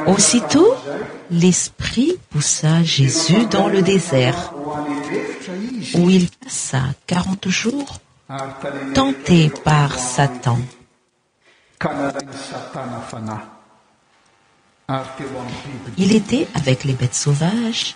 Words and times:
aussitôt 0.07 0.73
l'esprit 1.31 2.13
poussa 2.31 2.83
jésus 2.83 3.47
dans 3.51 3.69
le 3.69 3.83
désert 3.83 4.55
où 5.99 6.09
il 6.09 6.29
passa 6.31 6.81
quarat 7.07 7.27
jours 7.51 7.99
tenté 8.95 9.51
par 9.63 9.99
satan 9.99 10.59
il 15.97 16.13
était 16.15 16.47
avec 16.55 16.85
les 16.85 16.93
bêtes 16.95 17.15
sauvages 17.15 17.95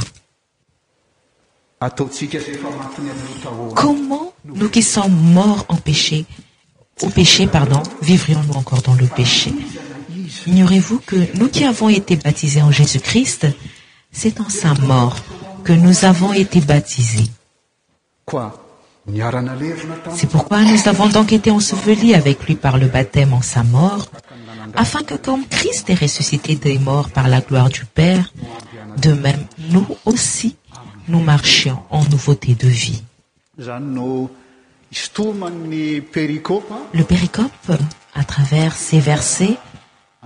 comment 3.76 4.34
nous 4.46 4.70
qui 4.70 4.82
sommes 4.82 5.14
morts 5.34 5.66
en 5.68 5.76
péché 5.76 6.26
au 7.02 7.10
péché 7.10 7.48
pardon 7.48 7.84
vivrions 8.02 8.42
nous 8.48 8.54
encore 8.56 8.82
dans 8.82 8.94
le 8.94 9.06
péché 9.08 9.54
ignorez-vous 10.48 11.00
que 11.06 11.18
nous 11.38 11.50
qui 11.50 11.66
avons 11.66 11.90
été 11.90 12.16
baptisés 12.16 12.62
en 12.62 12.72
jésus-christ 12.72 13.48
c'est 14.12 14.40
en 14.40 14.48
sa 14.50 14.74
mort 14.76 15.18
que 15.66 15.74
nous 15.74 16.06
avons 16.06 16.32
été 16.32 16.62
baptisés 16.62 17.26
c'est 20.16 20.30
pourquoi 20.30 20.62
nous 20.64 20.88
avons 20.88 21.08
donc 21.10 21.34
été 21.34 21.52
enseveli 21.52 22.16
avec 22.16 22.46
lui 22.46 22.56
par 22.56 22.78
le 22.78 22.88
baptême 22.88 23.34
en 23.34 23.42
sa 23.42 23.64
mort 23.64 24.10
afin 24.76 25.04
que 25.04 25.16
comme 25.16 25.46
christ 25.46 25.90
est 25.90 26.00
ressuscité 26.02 26.56
des 26.56 26.80
morts 26.80 27.10
par 27.10 27.28
la 27.28 27.42
gloire 27.42 27.68
du 27.70 27.84
père 27.84 28.32
de 28.98 29.12
même 29.12 29.46
nous 29.72 29.86
aussi 30.06 30.56
no 31.08 31.20
marchins 31.20 31.80
en 31.90 32.04
nouveauté 32.10 32.56
de 32.56 32.68
vie 32.68 33.04
le 33.58 34.30
péricope 37.04 37.62
à 38.14 38.24
travers 38.24 38.76
ces 38.76 39.00
versets 39.00 39.58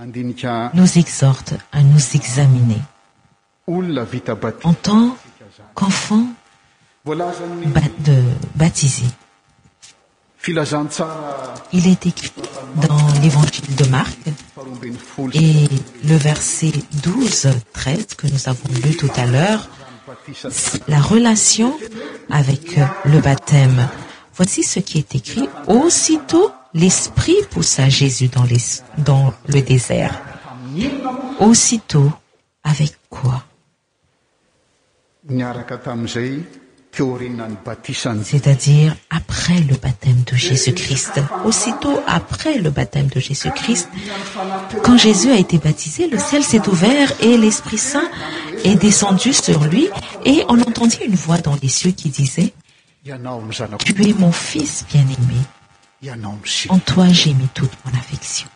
nous 0.02 0.98
exhorte 0.98 1.54
à 1.72 1.82
nous 1.82 1.98
examiner 2.16 2.78
en 3.66 4.72
tant 4.82 5.16
qu'enfants 5.74 6.26
ebaptisé 7.62 9.04
il 11.72 11.86
est 11.86 12.06
écrit 12.06 12.32
dans 12.76 12.98
l'évangile 13.22 13.74
de 13.76 13.84
marq 13.90 14.18
et 15.34 15.56
le 16.08 16.16
verset 16.16 16.72
12 17.02 17.48
3 17.74 17.92
que 18.16 18.26
nous 18.28 18.48
avons 18.48 18.72
lu 18.86 18.96
tout 18.96 19.10
à 19.16 19.26
l'heure 19.26 19.68
la 20.88 21.00
relation 21.00 21.76
avec 22.30 22.78
euh, 22.78 22.84
le 23.04 23.20
baptême 23.20 23.88
voici 24.34 24.62
ce 24.64 24.80
qui 24.80 24.98
est 24.98 25.14
écrit 25.14 25.48
aussitôt 25.68 26.50
l'esprit 26.74 27.36
poussa 27.52 27.88
jésus 27.88 28.28
dans 29.04 29.34
le 29.46 29.60
désert 29.62 30.20
aussitôt 31.38 32.10
avec 32.64 32.94
quoi 33.08 33.42
c'est-à-dire 38.24 38.96
après 39.10 39.60
le 39.60 39.76
baptême 39.76 40.24
de 40.26 40.36
jésus-christ 40.36 41.20
aussitôt 41.44 42.00
après 42.08 42.58
le 42.58 42.70
baptême 42.70 43.06
de 43.06 43.20
jésus-christ 43.20 43.88
quand 44.82 44.96
jésus 44.98 45.30
a 45.30 45.36
été 45.36 45.58
baptisé 45.58 46.08
le 46.08 46.18
ciel 46.18 46.42
s'est 46.42 46.68
ouvert 46.68 47.12
et 47.20 47.36
l'esprit 47.36 47.78
saint 47.78 48.08
descendu 48.76 49.32
sur 49.32 49.64
lui 49.64 49.88
et 50.24 50.44
on 50.48 50.60
entendit 50.60 50.98
une 51.06 51.14
voix 51.14 51.38
dans 51.38 51.56
les 51.62 51.68
cyeux 51.68 51.92
qui 51.92 52.10
disait 52.10 52.52
tu 53.04 53.10
es 53.12 54.12
mon 54.18 54.32
fils 54.32 54.84
bien-aimé 54.92 56.16
en 56.68 56.78
toi 56.78 57.08
j'aimais 57.10 57.48
toute 57.54 57.70
mon 57.84 57.92
affection 57.98 58.48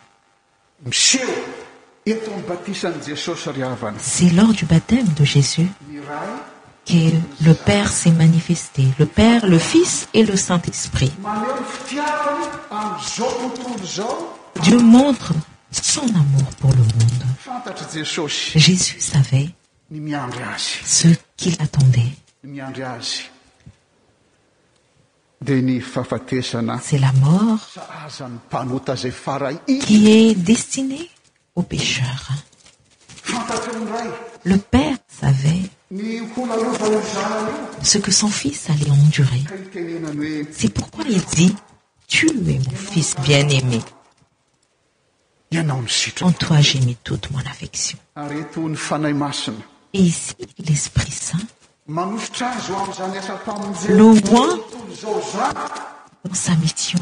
c'est 3.99 4.29
lors 4.33 4.53
du 4.53 4.65
baptême 4.65 5.07
de 5.17 5.23
jésus 5.25 5.67
que 6.85 6.93
le 7.43 7.53
père 7.55 7.91
s'est 7.91 8.11
manifesté 8.11 8.83
le 8.99 9.05
père 9.07 9.47
le 9.47 9.57
fils 9.57 10.07
et 10.13 10.23
le 10.23 10.35
saint-esprit 10.37 11.11
dieu 14.61 14.77
montre 14.77 15.33
son 15.71 16.03
amour 16.03 16.49
pour 16.59 16.69
le 16.71 16.77
monde 16.77 18.29
jésus 18.55 18.99
savait 19.01 19.49
ce 20.85 21.07
quilattendait'esi 21.37 23.27
est 30.27 30.35
destiné 30.35 31.09
au 31.53 31.61
pécheur 31.61 32.29
le 34.43 34.57
père 34.57 34.97
savait 35.07 35.61
ce 37.83 37.97
que 37.99 38.11
son 38.11 38.27
fils 38.27 38.67
allait 38.71 38.89
endurer 38.89 39.41
c'est 40.51 40.73
pourquoi 40.73 41.03
il 41.07 41.23
dit 41.25 41.55
tu 42.07 42.27
es 42.31 42.57
mon 42.59 42.75
fils 42.75 43.15
bien-améen 43.21 43.83
toi 46.39 46.59
jmis 46.61 46.97
toute 47.03 47.29
mon 47.29 47.39
affectio 47.39 47.97
ici 49.95 50.35
l'esprit 50.67 51.11
saint 51.11 51.37
loin 53.87 54.55
dans 56.25 56.33
sa 56.33 56.55
mission 56.55 56.99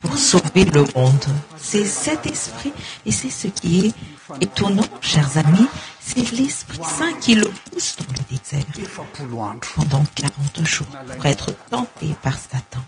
pour 0.00 0.16
sauver 0.16 0.64
le 0.64 0.82
monde 0.96 1.24
c'est 1.56 1.84
cet 1.84 2.26
esprit 2.26 2.72
et 3.04 3.12
c'est 3.12 3.30
ce 3.30 3.48
qui 3.48 3.86
est 3.88 3.94
étonnant 4.40 4.86
chers 5.00 5.36
amis 5.38 5.66
c'est 6.00 6.30
l'esprit 6.32 6.80
saint 6.84 7.12
qui 7.20 7.34
le 7.34 7.46
pousse 7.70 7.96
dans 7.96 8.12
le 8.12 8.36
désert 8.36 9.56
pendant 9.74 10.04
quate 10.14 10.64
jours 10.66 10.86
pour 11.14 11.26
être 11.26 11.54
tenté 11.70 12.14
par 12.22 12.36
satan 12.38 12.80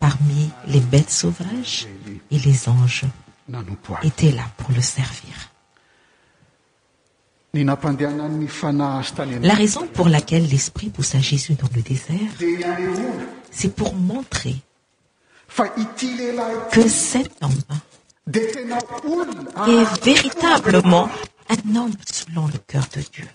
parmi 0.00 0.50
les 0.66 0.80
bêtes 0.80 1.10
sauvages 1.10 1.86
et 2.32 2.38
les 2.38 2.68
anges 2.68 3.04
étaient 4.02 4.32
là 4.32 4.44
pour 4.56 4.72
le 4.72 4.80
servir 4.82 5.50
la 9.42 9.54
raison 9.54 9.86
pour 9.94 10.08
laquelle 10.08 10.46
l'esprit 10.48 10.90
pousse 10.90 11.14
à 11.14 11.20
jésus 11.20 11.54
dans 11.54 11.68
le 11.74 11.82
désert 11.82 12.68
c'est 13.50 13.74
pour 13.74 13.94
montrer 13.94 14.56
que 16.70 16.88
cet 16.88 17.30
homme 17.42 18.34
est 18.34 20.04
véritablement 20.04 21.08
un 21.48 21.76
homme 21.76 21.92
selon 22.06 22.46
le 22.48 22.58
cœur 22.66 22.84
de 22.94 23.00
dieu 23.00 23.26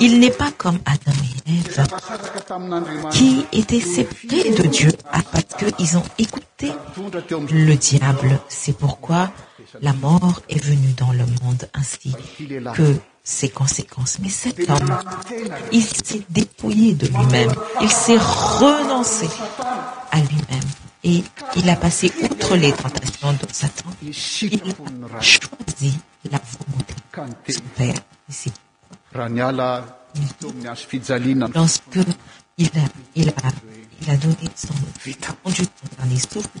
il 0.00 0.18
n'est 0.18 0.30
pas 0.30 0.50
comme 0.56 0.78
adam 0.86 1.12
et 1.46 1.50
eve 1.58 3.08
qui 3.10 3.44
était 3.52 3.80
séparé 3.80 4.50
de 4.50 4.62
dieu 4.68 4.90
parce 5.12 5.44
queils 5.58 5.96
ont 5.96 6.02
écouté 6.18 6.72
le 7.50 7.74
diable 7.74 8.38
c'est 8.48 8.76
pourquoi 8.76 9.30
la 9.82 9.92
mort 9.92 10.42
est 10.48 10.62
venue 10.64 10.92
dans 10.96 11.12
le 11.12 11.24
monde 11.42 11.68
ainsi 11.74 12.12
que 12.74 12.96
ces 13.22 13.48
conséquences 13.48 14.18
mais 14.20 14.28
cet 14.28 14.68
homme 14.68 14.98
il 15.72 15.82
s'est 15.84 16.22
dépouillé 16.28 16.94
de 16.94 17.06
lui-même 17.06 17.52
il 17.80 17.90
s'est 17.90 18.16
renoncé 18.18 19.28
à 20.10 20.18
lui-même 20.20 20.68
et 21.04 21.22
il 21.56 21.70
a 21.70 21.76
passé 21.76 22.12
outre 22.22 22.56
les 22.56 22.72
tentations 22.72 23.32
de 23.32 23.38
satan 23.52 23.90
il 24.02 24.10
a 24.10 25.20
choisi 25.20 25.96
la 26.30 26.38
vt 26.38 27.48
s 27.48 27.62
èrs 27.78 27.94
a 29.16 29.82
s 34.38 34.66
son 34.66 35.62
dernie 35.98 36.20
souffle 36.20 36.60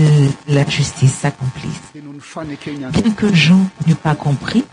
Euh, 0.00 0.28
la 0.48 0.68
justice 0.68 1.12
s'accomplisse 1.12 1.70
bien 1.94 2.92
que 3.16 3.32
jean 3.34 3.68
n'eût 3.86 3.94
pas 3.94 4.14
compris 4.16 4.64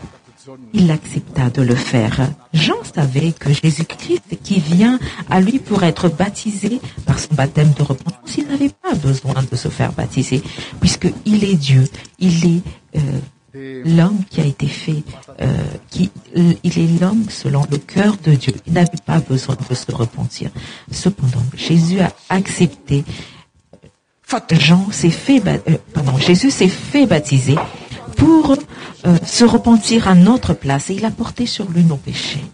il 0.74 0.88
laccepta 0.88 1.50
de 1.51 1.62
le 1.62 1.75
faire 1.75 2.21
jehan 2.53 2.75
savait 2.93 3.31
que 3.31 3.50
jésus-christ 3.53 4.24
qui 4.43 4.59
vient 4.59 5.00
à 5.29 5.41
lui 5.41 5.59
pour 5.59 5.83
être 5.83 6.09
baptisé 6.09 6.79
par 7.05 7.19
son 7.19 7.33
baptême 7.35 7.71
de 7.77 7.83
repentance 7.83 8.38
il 8.38 8.47
n'avait 8.47 8.69
pas 8.69 8.93
besoin 8.95 9.35
de 9.51 9.55
se 9.55 9.67
faire 9.69 9.91
baptiser 9.93 10.41
puisque 10.79 11.07
il 11.25 11.43
est 11.43 11.55
dieu 11.57 11.83
il 12.19 12.45
est 12.47 12.62
euh, 13.55 13.83
l'homme 13.85 14.19
qui 14.29 14.41
a 14.41 14.45
été 14.45 14.67
fait 14.67 15.03
euh, 15.41 15.45
qil 15.91 16.09
est 16.63 17.00
l'homme 17.01 17.25
selon 17.29 17.63
le 17.71 17.77
cœur 17.77 18.15
de 18.24 18.33
dieu 18.33 18.53
il 18.65 18.74
n'avait 18.74 18.89
pas 19.05 19.19
besoin 19.19 19.55
de 19.69 19.75
se 19.75 19.91
repentir 19.91 20.50
cependant 20.91 21.43
jésus 21.55 22.00
a 22.00 22.12
accepté 22.29 23.03
s 24.25 24.34
esaitpiou 26.46 27.58
euh, 28.24 28.55
euh, 29.05 29.17
se 29.25 29.44
repentir 29.44 30.08
à 30.08 30.15
notre 30.15 30.53
place 30.53 30.89
e 30.89 30.94
il 30.94 31.03
a 31.05 31.12
porté 31.12 31.46
sur 31.46 31.70
lui 31.70 31.84
nos 31.84 32.00
choiàouoile 32.05 32.46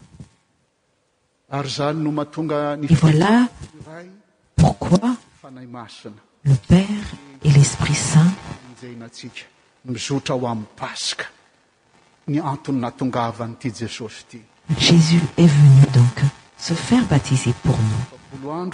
ère 6.70 7.06
e 7.46 7.50
l'esprit 7.50 7.96
sai 7.96 8.20
s 14.78 14.90
est 15.38 15.51
venu 15.60 15.86
don 15.94 16.04
se 16.58 16.74
faire 16.74 17.06
baptiser 17.08 17.54
pour 17.63 17.78
nos 18.44 18.72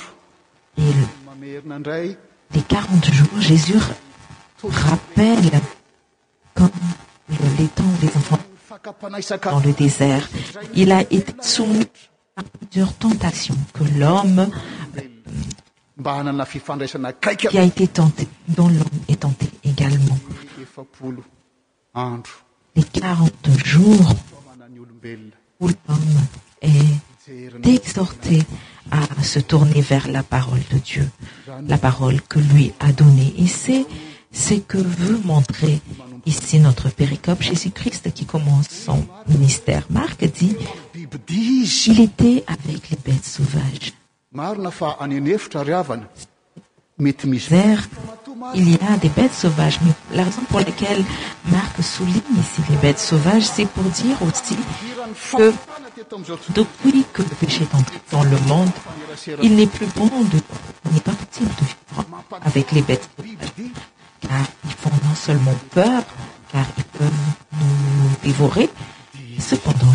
les 2.54 2.62
4aate 2.62 3.12
jours 3.14 3.42
jésus 3.42 3.76
rappelle 4.70 5.52
comme 6.54 6.70
le 7.30 7.68
tempdes 7.68 9.22
adas 9.32 9.60
le 9.66 9.72
désert 9.74 10.28
il 10.74 10.92
a 10.92 11.02
été 11.02 11.34
sou 11.42 11.66
arp 12.36 12.48
que 13.74 13.84
l'hommat 13.98 14.48
nt 15.98 16.30
m 16.30 17.14
est 19.08 19.20
tt 19.20 19.68
égalemet 19.68 20.18
es 22.76 22.84
qat 22.92 23.18
jours 23.64 24.14
o 25.60 25.68
l'homme 25.68 26.97
d'exhorter 27.60 28.44
à 28.92 29.24
se 29.24 29.40
tourner 29.40 29.82
vers 29.82 30.08
la 30.08 30.24
parole 30.24 30.62
de 30.72 30.78
dieu 30.78 31.08
la 31.68 31.78
parole 31.78 32.22
que 32.22 32.40
lui 32.40 32.74
a 32.80 32.92
donné 32.94 33.34
et 33.38 33.48
c'est 33.48 33.86
ce 34.32 34.54
que 34.56 34.78
veut 34.78 35.20
montrer 35.26 35.80
ici 36.26 36.60
notre 36.60 36.90
péricope 36.90 37.42
jésus-christ 37.42 38.14
qui 38.14 38.26
commence 38.26 38.68
son 38.70 39.06
ministère 39.28 39.86
marc 39.90 40.24
dit 40.26 40.56
il 40.96 42.00
était 42.00 42.44
avec 42.48 42.90
les 42.92 42.98
bêtes 43.12 43.26
sauvages 43.26 43.92
il 48.56 48.70
ya 48.72 48.98
des 49.02 49.10
bêts 49.10 49.30
sauvaes 49.30 49.78
mais 49.84 49.92
la 50.18 50.24
riso 50.24 50.42
pour 50.50 50.60
laquelle 50.60 51.04
m 51.52 51.84
souligne 51.84 52.22
ici 52.40 52.62
es 52.72 52.76
bêts 52.78 52.98
sauvaes 52.98 53.42
c'est 53.42 53.68
pour 53.68 53.84
dire 53.84 54.18
aussi 54.24 54.58
qe 55.38 55.54
depuis 56.56 57.06
que 57.14 57.22
le 57.22 57.28
pch 57.30 57.62
est 57.62 57.76
entré 57.76 57.98
dans 58.12 58.24
le 58.24 58.38
mondeil 58.48 59.50
nest 59.56 59.72
plus 59.74 59.86
bon 59.96 60.08
de 60.08 60.38
de 60.38 60.40
vivre 62.46 62.46
avec 62.46 62.68
s 62.74 62.86
ts 62.86 63.68
car 64.22 64.46
ils 64.66 64.72
font 64.72 64.98
non 65.08 65.16
seulement 65.16 65.58
peur 65.72 66.02
car 66.52 66.66
ils 66.80 67.04
euvent 67.04 67.24
nous 67.54 68.34
vocendant 68.38 69.94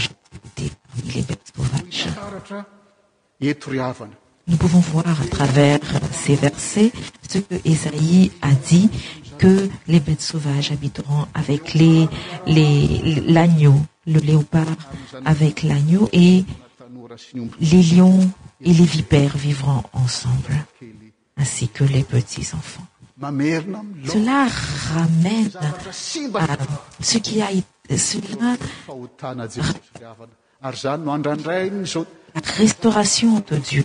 ai 3.40 3.54
su 3.54 4.08
nous 4.46 4.56
pouvons 4.56 4.80
voir 4.80 5.04
à 5.08 5.14
travers 5.26 5.78
ces 6.12 6.34
versets 6.34 6.92
ce 7.28 7.36
que 7.38 7.54
ésaïe 7.64 8.30
a 8.42 8.50
dit 8.52 8.90
que 9.38 9.68
les 9.88 10.00
bêtes 10.00 10.20
sauvages 10.20 10.70
habiteront 10.72 11.26
avec 11.34 11.72
l'agneaux 12.46 13.80
le 14.06 14.18
léopard 14.20 14.66
avec 15.24 15.62
l'agneau 15.62 16.08
et 16.12 16.44
les 17.60 17.82
lions 17.82 18.30
et 18.60 18.72
les 18.74 18.84
vipères 18.84 19.36
vivront 19.36 19.82
ensemble 19.92 20.54
ainsi 21.36 21.68
que 21.68 21.84
les 21.84 22.02
petits 22.02 22.48
enfants 22.54 22.84
cela 23.20 24.48
ramène 24.94 25.50
ce 27.00 27.18
qui 27.18 27.40
acela 27.88 28.56
la 32.34 32.40
restauration 32.56 33.44
de 33.46 33.56
dieu 33.56 33.84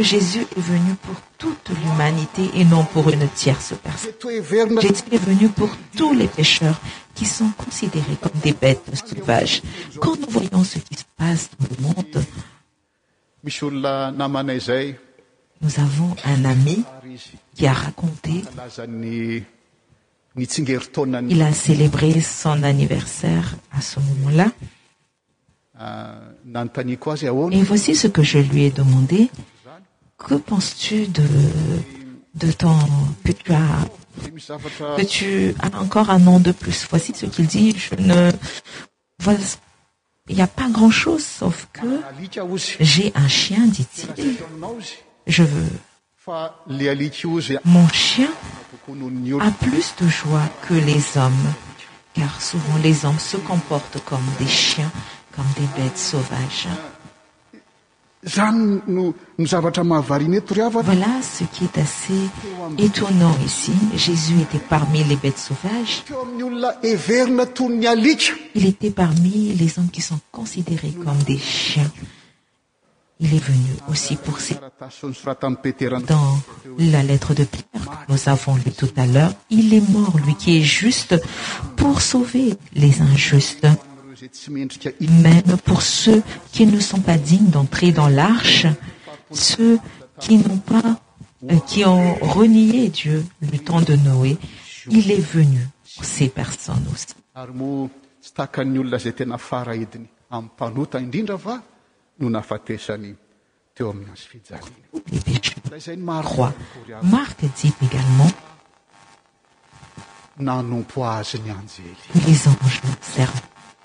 sst 0.00 0.56
ve 0.56 0.80
pou 1.02 1.16
tot 1.38 1.68
humaité 1.70 2.42
e 2.56 2.64
oou 2.64 3.10
n 3.12 3.26
tieresvenu 3.34 5.48
pour 5.50 5.68
tous 5.96 6.12
les 6.14 6.28
pcheurs 6.28 6.80
qui 7.14 7.24
sont 7.26 7.50
considérés 7.58 8.16
comme 8.20 8.38
des 8.42 8.52
bêtes 8.54 8.88
de 8.90 8.96
sauvage 8.96 9.60
quand 10.00 10.16
nous 10.18 10.28
voyons 10.30 10.64
ce 10.64 10.78
qui 10.78 10.94
se 10.94 11.04
passe 11.16 11.50
dans 11.58 11.68
le 11.72 11.82
monde 11.84 12.24
nous 15.62 15.74
avons 15.78 16.16
un 16.24 16.44
ami 16.44 16.84
qui 17.54 17.66
a 17.66 17.72
raconté 17.74 18.44
il 21.28 21.42
a 21.42 21.52
célébré 21.52 22.18
son 22.22 22.62
anniversaire 22.62 23.56
à 23.72 23.80
ce 23.82 24.00
moment-làet 24.00 24.50
euh, 25.80 26.32
voici 27.68 27.94
ce 27.94 28.06
que 28.08 28.22
je 28.22 28.38
lui 28.38 28.62
ai 28.64 28.70
demandé 28.70 29.30
penses-tu 30.40 31.06
d 31.06 31.22
qe 33.24 35.04
tu 35.06 35.54
as 35.60 35.80
encore 35.80 36.10
un 36.10 36.18
nom 36.18 36.38
de 36.40 36.52
plus 36.52 36.86
voici 36.90 37.12
ce 37.14 37.26
qu'il 37.26 37.46
dit 37.46 37.74
j 37.76 37.90
i 40.28 40.34
ya 40.38 40.46
pas 40.46 40.68
grand 40.70 40.90
chose 40.90 41.24
sauf 41.24 41.66
que 41.72 41.86
j'ai 42.80 43.12
un 43.14 43.28
chin 43.28 43.66
dit-il 43.66 44.36
je 45.26 45.42
veux 45.42 45.72
mon 47.64 47.86
hin 47.86 49.40
a 49.40 49.50
plus 49.50 49.94
de 50.00 50.08
joie 50.08 50.48
que 50.68 50.74
les 50.74 51.16
hommes 51.16 51.46
car 52.14 52.40
souvent 52.42 52.76
les 52.82 53.04
hommes 53.04 53.18
se 53.18 53.36
comportent 53.38 54.02
comme 54.04 54.26
des 54.38 54.46
chins 54.48 54.90
comme 55.34 55.50
des 55.58 55.68
bêtes 55.82 55.98
sauves 55.98 56.30
voilà 58.24 58.52
ce 61.22 61.44
qui 61.52 61.64
est 61.64 61.78
assez 61.78 62.14
étonnant 62.78 63.36
ici 63.44 63.72
jésus 63.96 64.40
était 64.42 64.60
parmi 64.68 65.02
les 65.02 65.16
bêtes 65.16 65.38
sauvages 65.38 66.04
il 68.54 68.66
était 68.66 68.90
parmi 68.92 69.54
les 69.54 69.76
hommes 69.78 69.90
qui 69.90 70.02
sont 70.02 70.20
considérés 70.30 70.92
comme 71.04 71.18
des 71.26 71.38
chiens 71.38 71.90
il 73.18 73.34
est 73.34 73.42
venu 73.44 73.70
aussi 73.90 74.16
poure 74.16 74.38
dans 76.06 76.36
la 76.78 77.02
lettre 77.02 77.34
de 77.34 77.42
pierre 77.42 78.04
que 78.06 78.12
nous 78.12 78.20
avons 78.28 78.54
lu 78.56 78.70
tout 78.76 78.90
à 78.96 79.06
l'heure 79.06 79.32
il 79.50 79.74
est 79.74 79.88
mort 79.90 80.16
lui 80.24 80.36
qui 80.36 80.58
est 80.58 80.62
juste 80.62 81.16
pour 81.76 82.00
sauver 82.00 82.54
les 82.74 83.00
injustes 83.00 83.66
même 85.00 85.48
pour 85.64 85.82
ceux 85.82 86.22
qui 86.52 86.66
ne 86.66 86.80
sont 86.80 87.00
pas 87.00 87.18
dignes 87.18 87.50
d'entrer 87.50 87.92
dans 87.92 88.08
l'arche 88.08 88.66
ceux 89.32 89.78
ui 90.28 90.36
nont 90.36 90.58
pas 90.58 91.00
euh, 91.50 91.58
qui 91.66 91.84
ont 91.84 92.14
renié 92.16 92.88
dieu 92.88 93.24
le 93.40 93.58
temps 93.58 93.80
de 93.80 93.96
no 93.96 94.24
il 94.90 95.10
est 95.10 95.16
venu 95.36 95.58
o 95.98 96.02
ces 96.04 96.28
personnes 96.28 96.84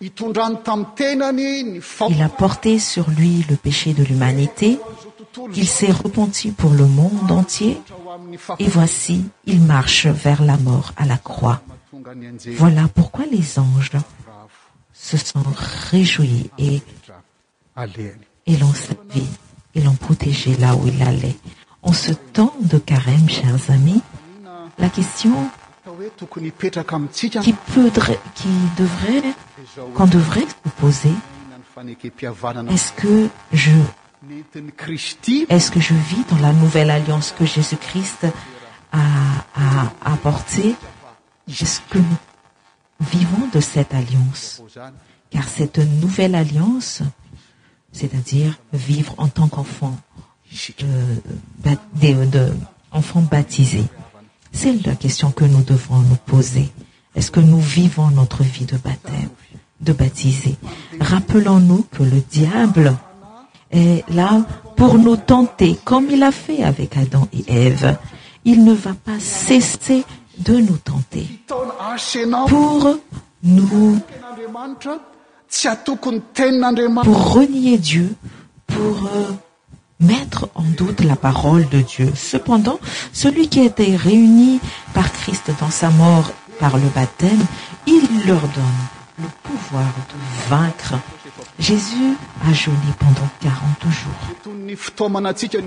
il 0.00 0.10
a 2.22 2.28
porté 2.28 2.78
sur 2.78 3.08
lui 3.10 3.44
le 3.48 3.56
péché 3.56 3.92
de 3.94 4.02
l'humanité 4.04 4.78
il 5.56 5.66
s'est 5.68 5.92
repenti 5.92 6.50
pour 6.50 6.72
le 6.72 6.86
monde 6.86 7.30
entier 7.30 7.80
et 8.58 8.66
voici 8.66 9.24
il 9.46 9.60
marche 9.62 10.06
vers 10.06 10.42
la 10.42 10.56
mort 10.56 10.92
à 10.96 11.04
la 11.06 11.16
croix 11.16 11.62
voilà 12.58 12.88
pourquoi 12.94 13.24
les 13.30 13.58
anges 13.58 13.92
se 14.92 15.16
sont 15.16 15.44
réjouis 15.90 16.50
et 16.58 16.76
l'ont 17.76 18.74
servi 18.74 19.26
et 19.76 19.80
l'ont 19.80 19.94
protégé 19.94 20.56
là 20.56 20.74
où 20.74 20.86
il 20.88 21.00
allait 21.02 21.36
en 21.82 21.92
ce 21.92 22.12
temps 22.12 22.54
de 22.60 22.78
carême 22.78 23.28
chers 23.28 23.70
amis 23.70 24.02
la 24.78 24.88
question 24.88 25.50
qu'on 29.96 30.06
devrait 30.06 30.46
so 30.80 30.92
poserest-ce 31.78 32.92
que 35.70 35.80
je 35.80 35.92
vis 35.94 36.24
dans 36.30 36.38
la 36.38 36.52
nouvelle 36.52 36.90
alliance 36.90 37.34
que 37.38 37.44
jésus-christ 37.44 38.26
a 38.92 39.00
apportée 40.04 40.74
jeque 41.48 41.82
nous 41.94 42.04
vivons 43.10 43.48
de 43.52 43.58
cette 43.60 43.92
alliance 43.92 44.62
car 45.30 45.44
cette 45.48 45.78
nouvelle 45.78 46.34
alliance 46.36 47.02
c'est-à-dire 47.92 48.56
vivre 48.72 49.14
en 49.18 49.28
tant 49.28 49.48
qu'enfants 49.48 49.96
euh, 50.84 51.16
baptisés 53.32 53.86
c'est 54.54 54.86
la 54.86 54.94
question 54.94 55.32
que 55.32 55.44
nous 55.44 55.62
devons 55.62 55.98
nous 55.98 56.16
poser 56.24 56.70
est-ce 57.16 57.30
que 57.30 57.40
nous 57.40 57.60
vivons 57.60 58.08
notre 58.10 58.42
vie 58.44 58.64
de 58.64 58.76
baptême 58.78 59.28
de 59.80 59.92
baptiser 59.92 60.54
rappelons-nous 61.00 61.84
que 61.90 62.04
le 62.04 62.22
diable 62.30 62.94
est 63.72 64.08
là 64.10 64.44
pour 64.76 64.94
nous 64.98 65.16
tenter 65.16 65.76
comme 65.84 66.06
il 66.08 66.22
a 66.22 66.30
fait 66.32 66.62
avec 66.62 66.96
adam 66.96 67.26
et 67.32 67.42
eve 67.66 67.96
il 68.44 68.62
ne 68.64 68.72
va 68.72 68.94
pas 68.94 69.18
cesser 69.18 70.04
de 70.38 70.54
nous 70.56 70.78
tenterpour 70.78 71.58
renier 77.34 77.78
dieu 77.78 78.14
pour 78.66 78.96
euh, 79.06 79.30
mettre 80.00 80.48
en 80.54 80.62
doute 80.64 81.00
la 81.00 81.16
parole 81.16 81.68
de 81.68 81.80
dieu 81.80 82.12
cependant 82.16 82.80
celui 83.12 83.48
qui 83.48 83.60
était 83.60 83.94
réuni 83.96 84.60
par 84.92 85.10
christ 85.12 85.50
dans 85.60 85.70
sa 85.70 85.90
mort 85.90 86.32
par 86.58 86.76
le 86.78 86.88
baptême 86.94 87.44
il 87.86 88.02
leur 88.26 88.40
donne 88.40 88.82
le 89.22 89.28
pouvoir 89.44 89.84
de 90.08 90.50
vaincre 90.50 90.94
jésus 91.60 92.16
a 92.48 92.52
jeuni 92.52 92.76
pendant 92.98 93.28
quarante 93.40 93.84
jours 93.88 95.62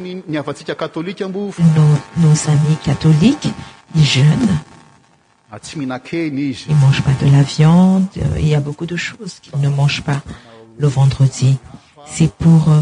nos 2.20 2.38
amis 2.52 2.78
catholiques 2.84 3.48
i 3.96 4.04
jeune 4.04 4.58
il 5.72 5.80
ne 5.88 6.82
mange 6.82 7.02
pas 7.04 7.26
de 7.26 7.32
la 7.32 7.44
viande 7.44 8.08
euh, 8.18 8.22
il 8.38 8.50
y 8.50 8.56
a 8.56 8.60
beaucoup 8.60 8.86
de 8.86 8.98
choses 8.98 9.36
quil 9.42 9.54
ne 9.62 9.70
mange 9.70 10.02
pas 10.02 10.22
le 10.78 10.88
vendredi 10.90 11.58
c'est 12.06 12.32
pour 12.34 12.68
euh, 12.70 12.82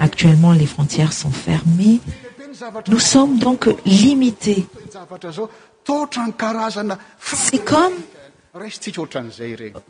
actuellement 0.00 0.52
les 0.52 0.66
frontières 0.66 1.12
sont 1.12 1.30
fermées 1.30 2.00
nous 2.88 2.98
sommes 2.98 3.38
donc 3.38 3.68
liités 3.84 4.66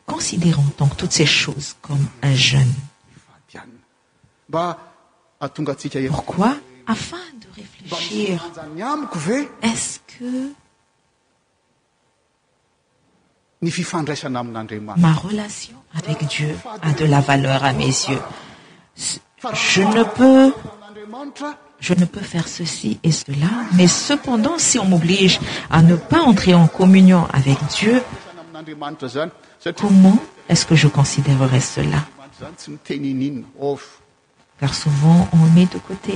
considérons 0.06 0.70
donc 0.78 0.96
toutes 0.96 1.12
ces 1.12 1.26
choses 1.26 1.76
comme 1.80 2.04
un 2.22 2.34
jeuneoqi 2.34 3.58
afin 6.88 7.18
de 7.38 7.46
rléir 7.90 8.44
ma 14.96 15.12
relation 15.14 15.76
avec 15.94 16.24
dieu 16.26 16.56
a 16.82 16.92
de 16.92 17.04
la 17.04 17.20
valeur 17.20 17.64
à 17.64 17.72
mes 17.72 17.86
yeux 17.86 18.20
xje 19.54 19.82
ne 21.98 22.04
peux 22.06 22.20
faire 22.20 22.46
ceci 22.48 22.98
et 23.02 23.10
cela 23.12 23.46
mais 23.74 23.86
cependant 23.86 24.54
si 24.58 24.78
on 24.78 24.84
m'oblige 24.86 25.38
à 25.70 25.80
ne 25.82 25.96
pas 25.96 26.20
entrer 26.20 26.52
en 26.54 26.66
communion 26.66 27.26
avec 27.32 27.56
dieu 27.74 28.02
comment 29.76 30.18
est-ce 30.48 30.66
que 30.66 30.74
je 30.74 30.88
considérerai 30.88 31.60
cela 31.60 31.98
oh. 33.60 33.78
car 34.60 34.74
souvent 34.74 35.28
on 35.32 35.38
met 35.58 35.66
de 35.66 35.78
côté 35.86 36.14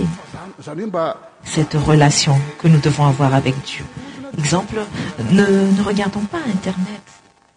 cette 1.44 1.74
relation 1.74 2.36
que 2.58 2.66
nous 2.68 2.80
devons 2.80 3.06
avoir 3.06 3.34
avec 3.34 3.54
dieu 3.64 3.84
exemple 4.38 4.78
ne 5.30 5.82
regardons 5.84 6.20
pas 6.24 6.38
internet 6.52 7.02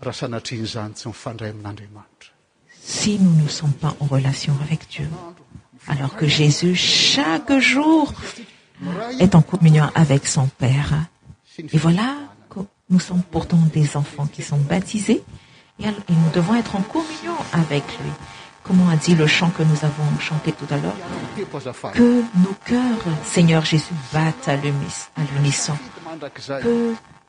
ratin 0.00 0.30
n 0.30 1.12
fandramandamat 1.12 2.18
si 2.80 3.18
nous 3.18 3.42
ne 3.42 3.48
sommes 3.48 3.72
pas 3.72 3.94
en 4.00 4.06
relation 4.06 4.52
avec 4.62 4.88
dieu 4.88 5.08
alors 5.88 6.14
que 6.16 6.26
jésus 6.28 6.74
chaque 6.76 7.52
jour 7.58 8.12
est 9.18 9.34
en 9.34 9.42
communion 9.42 9.88
avec 9.94 10.26
son 10.26 10.46
père 10.46 10.94
et 11.58 11.78
voilà 11.78 12.14
que 12.48 12.60
nous 12.90 13.00
sommes 13.00 13.22
pourtant 13.30 13.58
des 13.72 13.96
enfants 13.96 14.26
qui 14.26 14.42
sont 14.42 14.58
baptisés 14.58 15.22
et 15.80 15.86
nous 15.86 16.30
devons 16.32 16.54
être 16.54 16.76
en 16.76 16.82
communion 16.82 17.36
avec 17.52 17.82
lui 18.00 18.10
commeent 18.62 18.90
a 18.92 18.96
dit 18.96 19.14
le 19.16 19.26
chant 19.26 19.50
que 19.50 19.62
nous 19.64 19.84
avons 19.84 20.08
chanté 20.20 20.52
tout 20.52 20.68
à 20.72 20.76
l'heure 20.76 20.96
que 21.92 22.12
nos 22.38 22.56
ceurs 22.78 23.24
seigneur 23.24 23.64
jésus 23.64 23.94
battent 24.12 24.48
à 24.48 24.56
l'unissant 25.34 25.76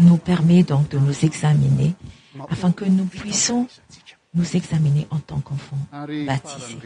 nous 0.00 0.16
permet 0.18 0.62
donc 0.62 0.88
de 0.90 0.98
nous 0.98 1.24
examiner 1.24 1.94
afin 2.50 2.72
que 2.72 2.84
nous 2.84 3.06
puissions 3.06 3.66
nous 4.34 4.56
examiner 4.56 5.06
en 5.10 5.18
tant 5.18 5.40
qu'enfantbaptisé 5.40 6.76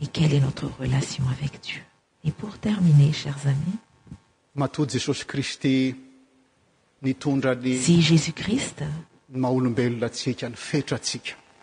et 0.00 0.06
quelle 0.08 0.34
est 0.34 0.40
notre 0.40 0.66
relation 0.78 1.24
avec 1.30 1.60
dieu 1.62 1.80
et 2.24 2.30
pour 2.32 2.58
terminer 2.58 3.12
chers 3.12 3.46
amis 3.46 3.78
mato 4.54 4.86
jesos 4.86 5.24
christi 5.26 5.94
ntondra 7.02 7.54
si 7.82 8.02
jésus-christ 8.02 8.82
maolombelnaianfetraia 9.30 10.98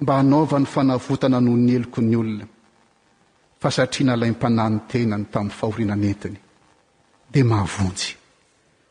mba 0.00 0.12
hanaova 0.18 0.56
ny 0.60 0.66
fanavotana 0.74 1.38
noho 1.44 1.56
ny 1.66 1.72
elokony 1.78 2.16
olona 2.20 2.44
fa 3.60 3.68
satriana 3.76 4.12
alaim-panahyny 4.16 4.80
tenany 4.90 5.24
tamin'ny 5.32 5.56
fahoriananentiny 5.60 6.38
dia 7.32 7.44
mahavonjy 7.50 8.08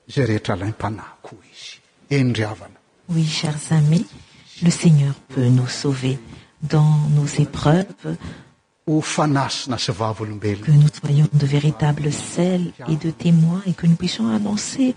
izay 0.10 0.26
rehetra 0.32 0.54
laim-panahy 0.62 1.14
koa 1.26 1.44
izy 1.54 1.74
endryavana 2.18 2.78
chers 3.28 3.72
amis 3.72 4.06
le 4.64 4.70
seigneur 4.70 5.14
peut 5.30 5.48
nous 5.48 5.68
sauver 5.68 6.20
dans 6.62 6.98
nos 7.16 7.26
épreuves 7.26 7.86
que 8.88 10.72
nous 10.72 10.88
soyons 11.04 11.28
de 11.34 11.46
véritables 11.46 12.12
sels 12.12 12.72
et 12.90 12.96
de 12.96 13.12
témoins 13.12 13.62
et 13.68 13.74
que 13.74 13.86
nous 13.86 13.96
puissions 13.96 14.34
annoncer 14.34 14.96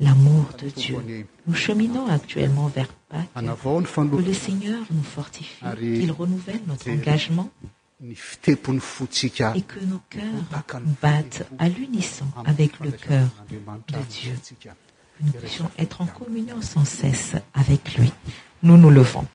l'amour 0.00 0.44
de 0.62 0.68
dieu 0.68 0.96
nous 1.46 1.54
cheminons 1.54 2.06
actuellement 2.06 2.68
vers 2.68 2.88
pae 3.08 3.26
qe 3.34 4.16
le 4.28 4.34
seigneur 4.34 4.80
nous 4.90 5.02
fortifie 5.02 5.64
qu'il 5.78 6.12
renouvelle 6.12 6.60
notre 6.66 6.90
engagement 6.90 7.50
et 8.04 8.12
que 8.12 9.84
nos 9.84 10.00
cœurs 10.10 10.82
battent 11.02 11.46
à 11.58 11.68
l'unisson 11.68 12.26
avec 12.44 12.78
le 12.80 12.90
cœur 12.90 13.28
de 13.50 13.96
dieu 14.10 14.36
nous 15.22 15.32
puissions 15.32 15.70
être 15.78 16.00
en 16.00 16.06
communion 16.06 16.60
sans 16.60 16.84
cesse 16.84 17.34
avec 17.54 17.94
lui 17.94 18.12
nous 18.62 18.76
nous 18.76 18.90
levons 18.90 19.24